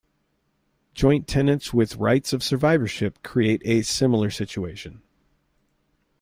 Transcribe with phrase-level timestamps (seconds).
[0.95, 5.03] Joint tenants with rights of survivorship create a similar situation.